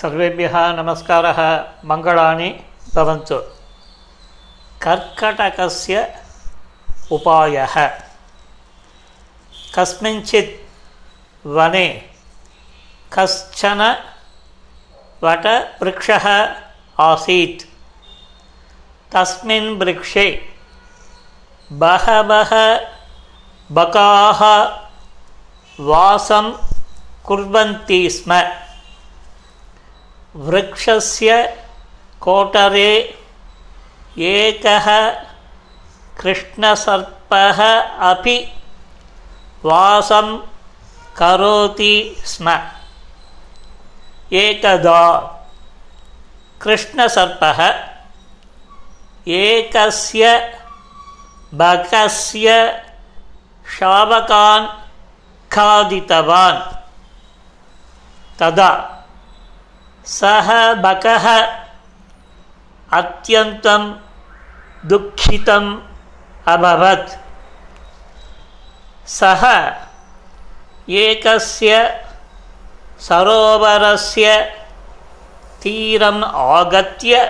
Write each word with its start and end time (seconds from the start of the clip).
सर्वेभ्यः 0.00 0.54
नमस्कारः 0.76 1.38
मङ्गलानि 1.84 2.48
भवन्तु। 2.94 3.36
कर्कटकस्य 4.82 6.22
उपायः। 7.12 7.74
कस्मिंश्चित् 9.74 10.50
वने 11.46 11.86
कश्चन 13.12 13.82
वटवृक्षः 15.24 16.26
आसीत्। 17.00 17.62
तस्मिन् 19.14 19.78
वृक्षे 19.78 20.26
बहवः 21.72 22.52
बकाः 23.72 24.42
वासं 25.80 26.52
कुर्वन्ति 27.26 28.10
स्म। 28.10 28.63
वृक्षस्य 30.36 31.42
कोटरे 32.20 32.92
एकः 34.18 34.86
कृष्णसर्पः 36.20 37.62
अपि 38.10 38.36
वासं 39.64 40.36
करोति 41.18 42.16
स्म। 42.26 42.58
एकदा 44.32 45.02
कृष्णसर्पः 46.62 47.62
एकस्य 49.28 50.38
बकस्य 51.54 52.48
शावकान् 53.78 54.66
खादितवान्। 55.52 56.60
तदा 58.40 58.93
सः 60.12 60.48
बकः 60.84 61.26
अत्यन्तं 62.98 63.84
दुःखितम् 64.88 65.70
अभवत् 66.54 67.16
सः 69.18 69.44
एकस्य 71.04 71.78
सरोवरस्य 73.08 74.36
तीरम् 75.62 76.22
आगत्य 76.24 77.24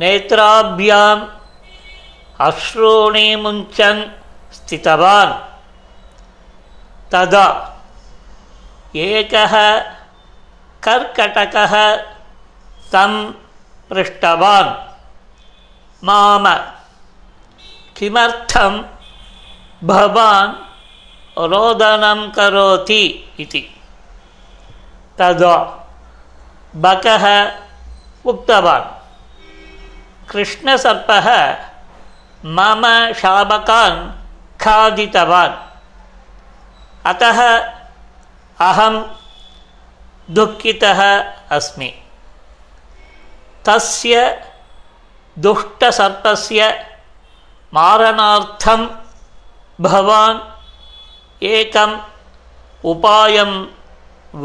नेत्राभ्याम् 0.00 1.28
अश्रूणि 2.48 3.28
मुञ्चन् 3.42 4.02
स्थितवान् 4.56 5.38
तदा 7.12 7.46
एकः 9.08 9.56
कर्कटकः 10.84 11.96
तं 12.92 13.32
पृष्टवान्। 13.90 14.70
माम 16.04 16.54
किमर्थं 17.96 18.82
भवान् 19.84 20.52
रोदनं 21.38 22.30
करोति 22.30 23.32
इति। 23.40 23.80
तदा 25.18 25.56
बकः 26.76 27.52
उक्तवान्। 28.24 28.88
कृष्णसर्पः 30.30 31.28
मम 32.44 33.12
शाबकान् 33.12 33.98
खादितवान्। 34.60 35.54
अतः 37.06 37.58
अहं 38.60 39.19
दुःखितः 40.37 41.01
अस्मि 41.55 41.91
तस्य 43.67 44.15
दुष्टसर्पस्य 45.45 46.69
मारणार्थं 47.73 48.85
भवान् 49.85 50.39
एकम् 51.53 51.95
उपायं 52.91 53.51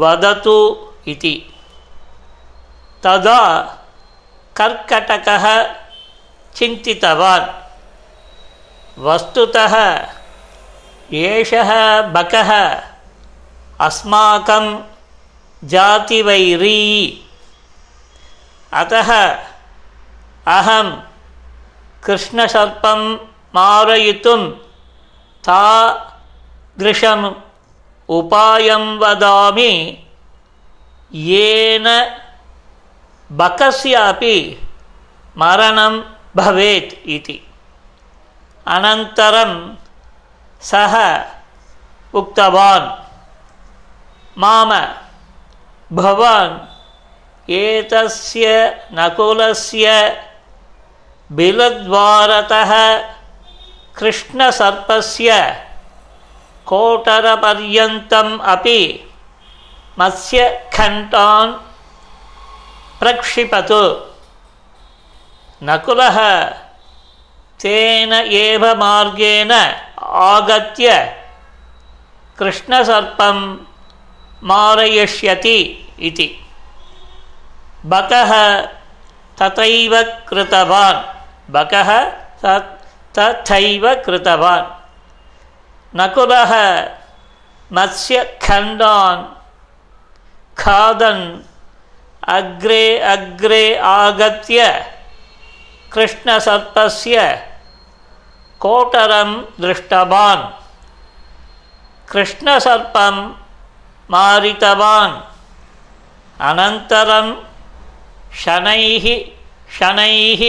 वदतु 0.01 0.57
इति 1.11 1.35
तदा 3.03 3.41
कर्कटकः 4.57 5.45
चिन्तितवान् 6.55 7.47
वस्तुतः 9.05 9.75
एषः 11.23 11.71
बकः 12.15 12.51
अस्माकं 13.87 14.65
जातिवैरी। 15.64 17.24
अतः 18.72 19.28
अहं 20.46 21.02
कृष्णसर्पं 22.04 23.14
मारयितुं 23.54 24.50
तादृशम् 25.46 27.32
उपायं 28.08 28.98
वदामि। 28.98 30.02
येन 31.12 32.16
बकस्यापि 33.32 34.60
मरणं 35.38 36.02
भवेत् 36.36 37.08
इति। 37.08 37.40
अनन्तरं 38.66 39.74
सः 40.60 41.24
उक्तवान्, 42.14 42.86
माम 44.38 44.72
भवान् 45.92 47.50
एतस्य 47.50 48.46
नकुलस्य 48.92 49.90
बिलद्वारतः 51.32 52.72
कृष्णसर्पस्य 53.98 55.36
कोटरपर्यन्तम् 56.66 58.40
अपि 58.54 58.80
मत्स्यखण्डान् 59.98 61.52
प्रक्षिपतु। 63.00 63.82
नकुलः 65.62 66.18
तेन 67.62 68.12
एव 68.12 68.66
मार्गेण 68.82 69.52
आगत्य 70.02 70.90
कृष्णसर्पं 72.38 73.38
मारयिष्यति 74.44 75.58
इति। 76.00 76.28
बकः 77.86 78.32
तथैव 79.40 80.02
कृतवान्। 80.28 81.00
बकः 81.52 81.90
तथैव 83.18 83.94
कृतवान्। 83.94 84.66
नकुलः 85.96 86.52
मत्स्यखण्डान् 87.72 89.24
खादन् 90.58 91.42
अग्रे 92.28 92.98
अग्रे 92.98 93.78
आगत्य 93.78 94.86
कृष्णसर्पस्य 95.92 97.46
कोटरं 98.60 99.42
दृष्टवान्। 99.60 100.44
कृष्णसर्पं 102.12 103.45
मारितवान्। 104.10 105.14
अनन्तरं 106.40 107.28
शनैः 108.34 109.06
शनैः 109.78 110.42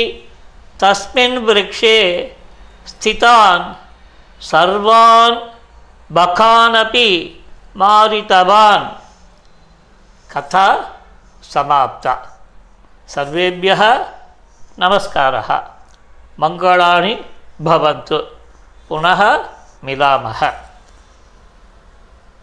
तस्मिन् 0.81 1.37
वृक्षे 1.37 1.97
स्थितान् 2.87 3.65
सर्वान् 4.43 5.35
बकानपि 6.11 7.09
मारितवान्। 7.77 8.85
कथा 10.31 10.67
समाप्ता। 11.43 12.13
सर्वेभ्यः 13.07 13.81
नमस्कारः। 14.79 15.49
मङ्गलानि 16.39 17.13
भवन्तु। 17.61 18.17
पुनः 18.89 19.21
मिलामः। 19.83 20.66